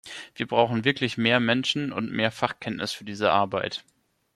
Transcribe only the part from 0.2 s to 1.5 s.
Wir brauchen wirklich mehr